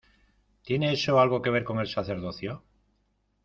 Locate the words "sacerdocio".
1.87-2.63